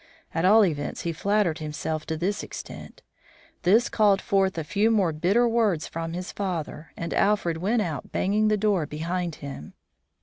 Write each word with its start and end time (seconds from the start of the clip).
At 0.33 0.45
all 0.45 0.65
events 0.65 1.01
he 1.01 1.13
flattered 1.13 1.59
himself 1.59 2.07
to 2.07 2.17
this 2.17 2.41
extent. 2.41 3.03
This 3.61 3.87
called 3.87 4.19
forth 4.19 4.57
a 4.57 4.63
few 4.63 4.89
more 4.89 5.11
bitter 5.13 5.47
words 5.47 5.85
from 5.87 6.13
his 6.13 6.31
father, 6.31 6.91
and 6.97 7.13
Alfred 7.13 7.57
went 7.57 7.83
out, 7.83 8.11
banging 8.11 8.47
the 8.47 8.57
door 8.57 8.87
behind 8.87 9.35
him. 9.45 9.75